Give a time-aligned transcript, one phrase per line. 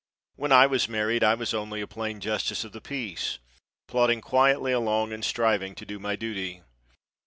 [0.35, 3.37] When I was married I was only a plain justice of the peace,
[3.87, 6.63] plodding quietly along and striving to do my duty.